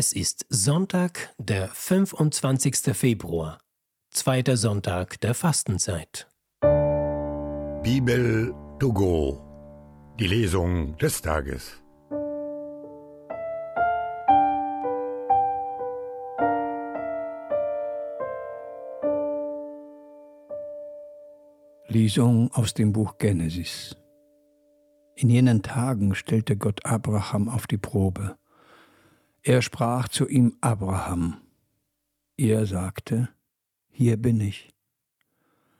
Es 0.00 0.12
ist 0.12 0.46
Sonntag, 0.48 1.34
der 1.38 1.66
25. 1.66 2.94
Februar, 2.96 3.58
zweiter 4.12 4.56
Sonntag 4.56 5.20
der 5.22 5.34
Fastenzeit. 5.34 6.28
Bibel 7.82 8.54
to 8.78 8.92
go. 8.92 9.42
Die 10.20 10.28
Lesung 10.28 10.96
des 10.98 11.20
Tages. 11.20 11.82
Lesung 21.88 22.52
aus 22.52 22.72
dem 22.72 22.92
Buch 22.92 23.18
Genesis. 23.18 23.96
In 25.16 25.28
jenen 25.28 25.64
Tagen 25.64 26.14
stellte 26.14 26.56
Gott 26.56 26.86
Abraham 26.86 27.48
auf 27.48 27.66
die 27.66 27.78
Probe. 27.78 28.36
Er 29.48 29.62
sprach 29.62 30.08
zu 30.08 30.28
ihm 30.28 30.58
Abraham. 30.60 31.38
Er 32.36 32.66
sagte, 32.66 33.30
Hier 33.88 34.18
bin 34.18 34.42
ich. 34.42 34.68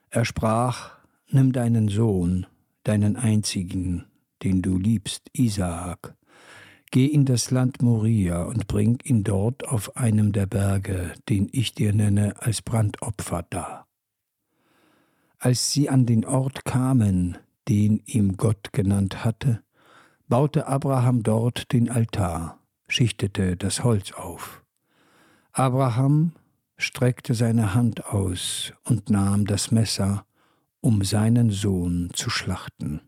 Er 0.09 0.25
sprach, 0.25 0.93
Nimm 1.29 1.53
deinen 1.53 1.89
Sohn, 1.89 2.47
deinen 2.85 3.17
einzigen, 3.17 4.07
den 4.43 4.63
du 4.63 4.79
liebst, 4.79 5.29
Isaak, 5.35 6.17
geh 6.93 7.05
in 7.05 7.27
das 7.27 7.51
Land 7.51 7.83
Moria 7.83 8.45
und 8.45 8.69
bring 8.69 9.01
ihn 9.05 9.23
dort 9.23 9.69
auf 9.69 9.99
einem 9.99 10.33
der 10.33 10.47
Berge, 10.47 11.13
den 11.29 11.51
ich 11.53 11.75
dir 11.75 11.93
nenne, 11.93 12.41
als 12.41 12.63
Brandopfer 12.63 13.43
dar. 13.51 13.87
Als 15.39 15.73
sie 15.73 15.91
an 15.91 16.07
den 16.07 16.25
Ort 16.25 16.65
kamen, 16.65 17.37
den 17.69 18.01
ihm 18.07 18.39
Gott 18.39 18.73
genannt 18.73 19.27
hatte, 19.27 19.63
baute 20.27 20.69
Abraham 20.69 21.23
dort 21.23 21.71
den 21.75 21.91
Altar, 21.91 22.59
schichtete 22.89 23.57
das 23.57 23.85
Holz 23.85 24.13
auf. 24.13 24.65
Abraham 25.53 26.33
streckte 26.77 27.35
seine 27.35 27.75
Hand 27.75 28.07
aus 28.07 28.73
und 28.85 29.11
nahm 29.11 29.47
das 29.47 29.71
Messer, 29.71 30.25
um 30.81 31.05
seinen 31.05 31.51
Sohn 31.51 32.11
zu 32.15 32.31
schlachten. 32.31 33.03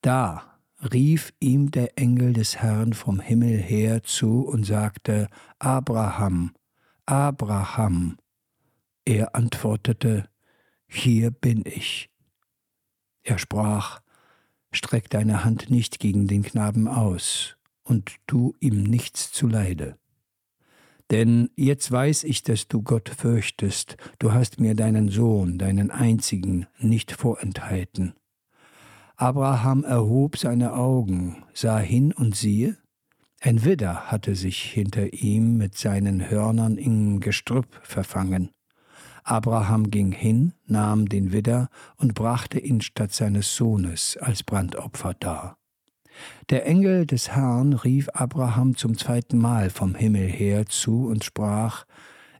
Da 0.00 0.58
rief 0.92 1.32
ihm 1.38 1.70
der 1.70 1.96
Engel 1.98 2.32
des 2.32 2.56
Herrn 2.56 2.92
vom 2.92 3.20
Himmel 3.20 3.58
her 3.58 4.02
zu 4.02 4.40
und 4.40 4.64
sagte, 4.64 5.28
Abraham, 5.58 6.52
Abraham. 7.06 8.16
Er 9.04 9.34
antwortete, 9.34 10.28
Hier 10.86 11.30
bin 11.30 11.62
ich. 11.66 12.10
Er 13.22 13.38
sprach, 13.38 14.00
Streck 14.72 15.10
deine 15.10 15.44
Hand 15.44 15.70
nicht 15.70 15.98
gegen 15.98 16.26
den 16.26 16.42
Knaben 16.42 16.88
aus 16.88 17.56
und 17.84 18.16
tu 18.26 18.54
ihm 18.60 18.82
nichts 18.82 19.32
zuleide. 19.32 19.96
Denn 21.10 21.50
jetzt 21.56 21.90
weiß 21.90 22.24
ich, 22.24 22.42
dass 22.42 22.68
du 22.68 22.82
Gott 22.82 23.08
fürchtest, 23.10 23.96
du 24.18 24.32
hast 24.32 24.60
mir 24.60 24.74
deinen 24.74 25.08
Sohn, 25.08 25.58
deinen 25.58 25.90
einzigen, 25.90 26.66
nicht 26.78 27.12
vorenthalten. 27.12 28.14
Abraham 29.16 29.84
erhob 29.84 30.38
seine 30.38 30.72
Augen, 30.72 31.44
sah 31.52 31.78
hin 31.78 32.12
und 32.12 32.34
siehe, 32.34 32.78
ein 33.40 33.64
Widder 33.64 34.10
hatte 34.10 34.36
sich 34.36 34.62
hinter 34.62 35.12
ihm 35.12 35.56
mit 35.56 35.76
seinen 35.76 36.30
Hörnern 36.30 36.76
in 36.78 37.18
Gestrüpp 37.18 37.80
verfangen. 37.82 38.50
Abraham 39.24 39.90
ging 39.90 40.12
hin, 40.12 40.54
nahm 40.64 41.08
den 41.08 41.32
Widder 41.32 41.68
und 41.96 42.14
brachte 42.14 42.58
ihn 42.58 42.80
statt 42.80 43.12
seines 43.12 43.54
Sohnes 43.54 44.16
als 44.16 44.44
Brandopfer 44.44 45.14
dar. 45.14 45.58
Der 46.50 46.66
Engel 46.66 47.06
des 47.06 47.30
Herrn 47.30 47.72
rief 47.72 48.08
Abraham 48.10 48.76
zum 48.76 48.96
zweiten 48.96 49.38
Mal 49.38 49.70
vom 49.70 49.94
Himmel 49.94 50.28
her 50.28 50.66
zu 50.66 51.06
und 51.06 51.24
sprach, 51.24 51.84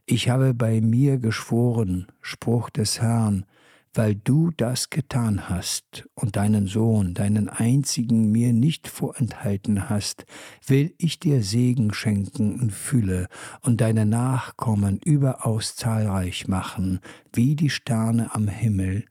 Ich 0.05 0.29
habe 0.29 0.53
bei 0.53 0.81
mir 0.81 1.17
geschworen, 1.17 2.07
Spruch 2.21 2.69
des 2.69 3.01
Herrn, 3.01 3.45
weil 3.93 4.15
du 4.15 4.49
das 4.51 4.89
getan 4.89 5.49
hast 5.49 6.07
und 6.15 6.35
deinen 6.35 6.67
Sohn, 6.67 7.13
deinen 7.13 7.47
einzigen 7.49 8.31
mir 8.31 8.51
nicht 8.51 8.87
vorenthalten 8.87 9.89
hast, 9.89 10.25
will 10.65 10.93
ich 10.97 11.19
dir 11.19 11.43
Segen 11.43 11.93
schenken 11.93 12.59
in 12.59 12.69
Fülle 12.71 13.27
und 13.61 13.81
deine 13.81 14.05
Nachkommen 14.05 14.99
überaus 15.03 15.75
zahlreich 15.75 16.47
machen, 16.47 16.99
wie 17.33 17.55
die 17.55 17.69
Sterne 17.69 18.33
am 18.33 18.47
Himmel 18.47 19.05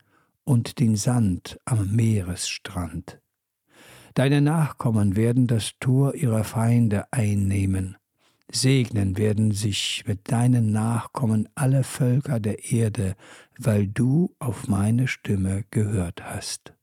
und 0.44 0.81
den 0.81 0.97
Sand 0.97 1.59
am 1.65 1.94
Meeresstrand. 1.94 3.20
Deine 4.14 4.42
Nachkommen 4.42 5.16
werden 5.16 5.46
das 5.46 5.72
Tor 5.80 6.14
ihrer 6.14 6.44
Feinde 6.44 7.06
einnehmen. 7.12 7.96
Segnen 8.50 9.16
werden 9.16 9.52
sich 9.52 10.04
mit 10.06 10.30
deinen 10.30 10.72
Nachkommen 10.72 11.48
alle 11.54 11.82
Völker 11.84 12.38
der 12.38 12.70
Erde, 12.70 13.14
weil 13.58 13.86
du 13.86 14.34
auf 14.38 14.68
meine 14.68 15.08
Stimme 15.08 15.64
gehört 15.70 16.22
hast. 16.22 16.74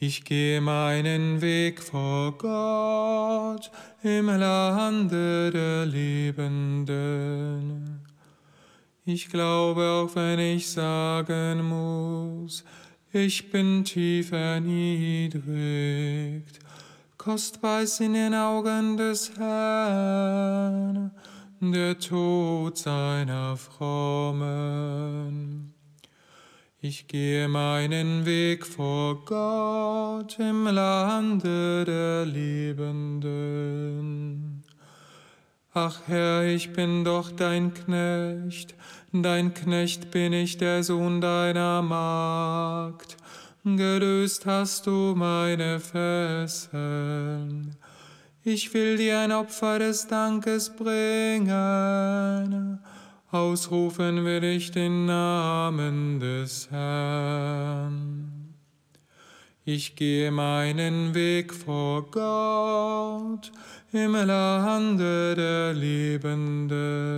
Ich 0.00 0.24
gehe 0.24 0.60
meinen 0.60 1.40
Weg 1.40 1.80
vor 1.80 2.36
Gott 2.36 3.70
im 4.02 4.26
Lande 4.26 5.52
der 5.52 5.86
Lebenden. 5.86 7.14
Ich 9.04 9.28
glaube, 9.28 9.88
auch 9.88 10.16
wenn 10.16 10.40
ich 10.40 10.68
sagen 10.68 11.62
muss, 11.62 12.64
ich 13.14 13.50
bin 13.50 13.84
tief 13.84 14.32
erniedrigt. 14.32 15.44
Kostbar 17.16 17.82
ist 17.82 18.00
in 18.00 18.14
den 18.14 18.34
Augen 18.34 18.96
des 18.96 19.30
Herrn 19.38 21.12
der 21.60 21.98
Tod 21.98 22.76
seiner 22.76 23.56
Frommen. 23.56 24.94
Ich 26.80 27.06
gehe 27.06 27.46
meinen 27.48 28.26
Weg 28.26 28.66
vor 28.66 29.24
Gott 29.24 30.38
im 30.38 30.66
Lande 30.66 31.84
der 31.86 32.26
Lebenden. 32.26 33.93
Ach 35.76 36.02
Herr, 36.06 36.44
ich 36.44 36.72
bin 36.72 37.02
doch 37.04 37.32
dein 37.32 37.74
Knecht, 37.74 38.76
Dein 39.12 39.54
Knecht 39.54 40.12
bin 40.12 40.32
ich, 40.32 40.56
der 40.56 40.84
Sohn 40.84 41.20
deiner 41.20 41.82
Magd. 41.82 43.16
Gelöst 43.64 44.46
hast 44.46 44.86
du 44.86 45.14
meine 45.16 45.80
Fesseln. 45.80 47.74
Ich 48.44 48.72
will 48.72 48.96
dir 48.98 49.18
ein 49.18 49.32
Opfer 49.32 49.80
des 49.80 50.06
Dankes 50.06 50.70
bringen. 50.70 51.50
Ausrufen 53.32 54.24
will 54.24 54.44
ich 54.44 54.70
den 54.70 55.06
Namen 55.06 56.20
des 56.20 56.70
Herrn. 56.70 58.23
Ich 59.66 59.96
gehe 59.96 60.30
meinen 60.30 61.14
Weg 61.14 61.54
vor 61.54 62.10
Gott 62.10 63.50
im 63.92 64.12
Lande 64.12 65.34
der 65.34 65.72
Lebenden. 65.72 67.14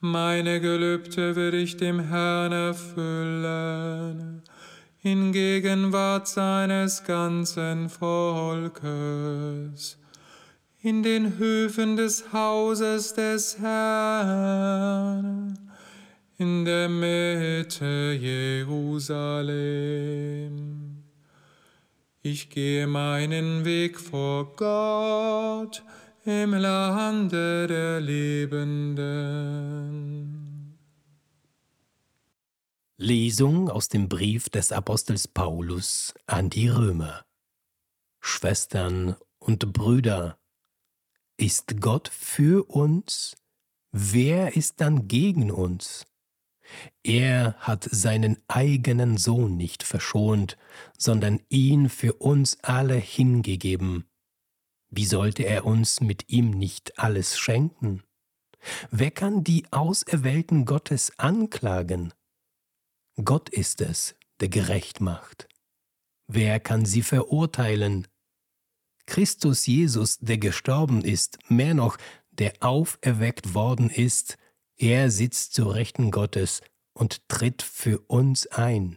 Meine 0.00 0.60
Gelübde 0.60 1.34
will 1.34 1.54
ich 1.54 1.78
dem 1.78 1.98
Herrn 2.00 2.52
erfüllen, 2.52 4.42
in 5.02 5.32
Gegenwart 5.32 6.28
seines 6.28 7.04
ganzen 7.04 7.88
Volkes, 7.88 8.86
in 10.82 11.02
den 11.02 11.38
Höfen 11.38 11.96
des 11.96 12.34
Hauses 12.34 13.14
des 13.14 13.58
Herrn, 13.60 15.58
in 16.40 16.64
der 16.64 16.88
Mitte 16.88 18.16
Jerusalem. 18.18 19.42
Ich 22.22 22.48
gehe 22.48 22.86
meinen 22.86 23.64
Weg 23.64 23.98
vor 23.98 24.54
Gott, 24.54 25.82
im 26.24 26.54
Lande 26.54 27.66
der 27.66 28.00
Lebenden. 28.00 29.18
Lesung 32.96 33.68
aus 33.68 33.88
dem 33.88 34.08
Brief 34.08 34.48
des 34.48 34.70
Apostels 34.70 35.26
Paulus 35.26 36.14
an 36.26 36.50
die 36.50 36.68
Römer. 36.68 37.24
Schwestern 38.20 39.16
und 39.40 39.72
Brüder, 39.72 40.38
ist 41.36 41.80
Gott 41.80 42.06
für 42.08 42.68
uns? 42.68 43.36
Wer 43.90 44.56
ist 44.56 44.80
dann 44.80 45.08
gegen 45.08 45.50
uns? 45.50 46.04
Er 47.02 47.54
hat 47.58 47.88
seinen 47.90 48.38
eigenen 48.48 49.16
Sohn 49.16 49.56
nicht 49.56 49.82
verschont, 49.82 50.56
sondern 50.96 51.40
ihn 51.48 51.88
für 51.88 52.14
uns 52.14 52.58
alle 52.62 52.96
hingegeben 52.96 54.04
wie 54.90 55.04
sollte 55.04 55.44
er 55.44 55.66
uns 55.66 56.00
mit 56.00 56.28
ihm 56.28 56.50
nicht 56.50 56.98
alles 56.98 57.38
schenken? 57.38 58.02
Wer 58.90 59.10
kann 59.10 59.44
die 59.44 59.70
Auserwählten 59.70 60.64
Gottes 60.64 61.18
anklagen? 61.18 62.12
Gott 63.22 63.48
ist 63.50 63.80
es, 63.80 64.16
der 64.40 64.48
gerecht 64.48 65.00
macht. 65.00 65.48
Wer 66.26 66.58
kann 66.60 66.84
sie 66.84 67.02
verurteilen? 67.02 68.06
Christus 69.06 69.66
Jesus, 69.66 70.18
der 70.18 70.38
gestorben 70.38 71.02
ist, 71.02 71.38
mehr 71.50 71.74
noch, 71.74 71.98
der 72.30 72.54
auferweckt 72.60 73.54
worden 73.54 73.90
ist, 73.90 74.38
er 74.78 75.10
sitzt 75.10 75.54
zu 75.54 75.68
Rechten 75.68 76.10
Gottes 76.10 76.62
und 76.94 77.28
tritt 77.28 77.62
für 77.62 77.98
uns 78.06 78.46
ein. 78.46 78.96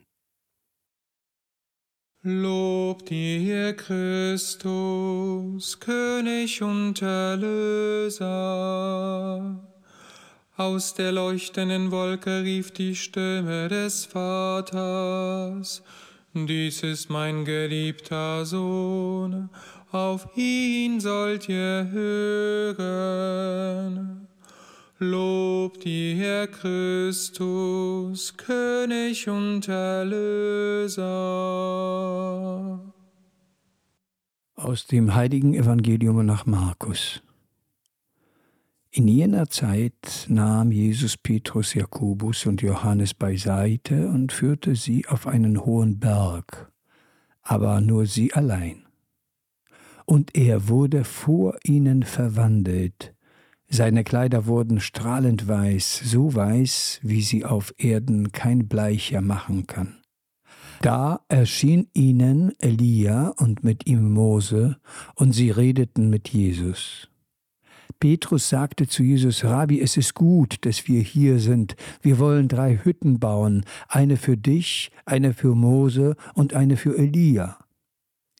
Lobt 2.23 3.09
ihr 3.09 3.75
Christus, 3.75 4.59
König 5.79 6.61
und 6.61 7.01
Erlöser. 7.01 8.21
Aus 10.55 10.93
der 10.93 11.11
leuchtenden 11.11 11.89
Wolke 11.89 12.43
rief 12.43 12.69
die 12.69 12.95
Stimme 12.95 13.67
des 13.67 14.05
Vaters, 14.05 15.81
Dies 16.33 16.83
ist 16.83 17.09
mein 17.09 17.43
geliebter 17.43 18.45
Sohn, 18.45 19.49
auf 19.91 20.29
ihn 20.37 20.99
sollt 21.01 21.49
ihr 21.49 21.89
hören. 21.91 23.01
Lobt 25.03 25.83
ihr 25.83 26.15
Herr 26.15 26.45
Christus, 26.45 28.37
König 28.37 29.27
und 29.27 29.67
Erlöser. 29.67 31.01
Aus 34.53 34.85
dem 34.85 35.15
heiligen 35.15 35.55
Evangelium 35.55 36.23
nach 36.23 36.45
Markus. 36.45 37.23
In 38.91 39.07
jener 39.07 39.49
Zeit 39.49 40.27
nahm 40.29 40.71
Jesus 40.71 41.17
Petrus, 41.17 41.73
Jakobus 41.73 42.45
und 42.45 42.61
Johannes 42.61 43.15
beiseite 43.15 44.07
und 44.07 44.31
führte 44.31 44.75
sie 44.75 45.07
auf 45.07 45.25
einen 45.25 45.65
hohen 45.65 45.99
Berg, 45.99 46.71
aber 47.41 47.81
nur 47.81 48.05
sie 48.05 48.33
allein. 48.33 48.85
Und 50.05 50.37
er 50.37 50.67
wurde 50.67 51.05
vor 51.05 51.57
ihnen 51.63 52.03
verwandelt, 52.03 53.15
seine 53.73 54.03
Kleider 54.03 54.45
wurden 54.47 54.81
strahlend 54.81 55.47
weiß, 55.47 56.01
so 56.03 56.35
weiß, 56.35 56.99
wie 57.03 57.21
sie 57.21 57.45
auf 57.45 57.73
Erden 57.77 58.33
kein 58.33 58.67
Bleicher 58.67 59.21
machen 59.21 59.65
kann. 59.65 59.95
Da 60.81 61.21
erschien 61.29 61.87
ihnen 61.93 62.51
Elia 62.59 63.29
und 63.37 63.63
mit 63.63 63.87
ihm 63.87 64.11
Mose, 64.11 64.77
und 65.15 65.31
sie 65.31 65.51
redeten 65.51 66.09
mit 66.09 66.29
Jesus. 66.29 67.07
Petrus 68.01 68.49
sagte 68.49 68.87
zu 68.87 69.03
Jesus, 69.03 69.45
Rabbi, 69.45 69.79
es 69.79 69.95
ist 69.95 70.15
gut, 70.15 70.65
dass 70.65 70.87
wir 70.87 71.01
hier 71.01 71.39
sind. 71.39 71.75
Wir 72.01 72.19
wollen 72.19 72.47
drei 72.49 72.79
Hütten 72.83 73.19
bauen, 73.19 73.63
eine 73.87 74.17
für 74.17 74.35
dich, 74.35 74.91
eine 75.05 75.33
für 75.33 75.55
Mose 75.55 76.15
und 76.33 76.55
eine 76.55 76.75
für 76.75 76.97
Elia. 76.97 77.59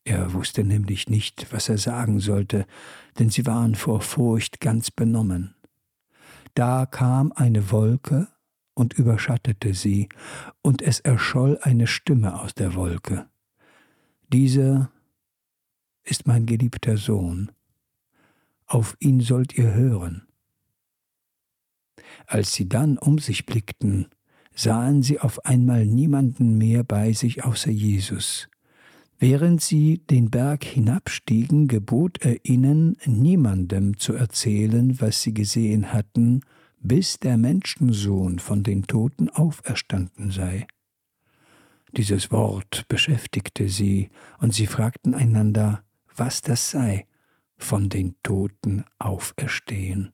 Er 0.03 0.33
wusste 0.33 0.63
nämlich 0.63 1.09
nicht, 1.09 1.48
was 1.51 1.69
er 1.69 1.77
sagen 1.77 2.19
sollte, 2.19 2.65
denn 3.19 3.30
sie 3.30 3.45
waren 3.45 3.75
vor 3.75 4.01
Furcht 4.01 4.59
ganz 4.59 4.89
benommen. 4.89 5.56
Da 6.53 6.86
kam 6.86 7.31
eine 7.33 7.71
Wolke 7.71 8.27
und 8.74 8.94
überschattete 8.94 9.74
sie, 9.74 10.09
und 10.62 10.81
es 10.81 11.00
erscholl 11.00 11.59
eine 11.62 11.88
Stimme 11.88 12.39
aus 12.39 12.53
der 12.56 12.74
Wolke. 12.74 13.30
Dieser 14.33 14.92
ist 16.04 16.25
mein 16.25 16.45
geliebter 16.45 16.97
Sohn, 16.97 17.51
auf 18.65 18.95
ihn 19.00 19.19
sollt 19.19 19.57
ihr 19.57 19.74
hören. 19.74 20.27
Als 22.25 22.54
sie 22.54 22.68
dann 22.68 22.97
um 22.97 23.19
sich 23.19 23.45
blickten, 23.45 24.07
sahen 24.56 25.04
sie 25.04 25.19
auf 25.19 25.45
einmal 25.45 25.86
niemanden 25.86 26.57
mehr 26.57 26.83
bei 26.83 27.13
sich 27.13 27.44
außer 27.44 27.71
Jesus, 27.71 28.47
Während 29.23 29.62
sie 29.62 30.00
den 30.00 30.31
Berg 30.31 30.63
hinabstiegen, 30.63 31.68
gebot 31.68 32.25
er 32.25 32.44
ihnen, 32.44 32.97
niemandem 33.06 34.00
zu 34.00 34.13
erzählen, 34.13 35.00
was 35.00 35.21
sie 35.21 35.31
gesehen 35.31 35.94
hatten, 35.94 36.41
bis 36.79 37.19
der 37.19 37.38
Menschensohn 37.38 38.39
von 38.39 38.63
den 38.63 38.88
Toten 38.88 39.29
auferstanden 39.29 40.31
sei. 40.31 40.65
Dieses 41.95 42.31
Wort 42.31 42.88
beschäftigte 42.88 43.69
sie, 43.69 44.09
und 44.39 44.56
sie 44.56 44.65
fragten 44.65 45.13
einander, 45.13 45.83
was 46.15 46.41
das 46.41 46.71
sei, 46.71 47.06
von 47.57 47.89
den 47.89 48.15
Toten 48.23 48.85
auferstehen. 48.97 50.13